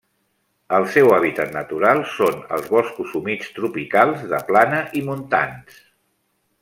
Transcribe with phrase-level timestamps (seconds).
[0.75, 5.79] El seu hàbitat natural són els boscos humits tropicals de plana i montans.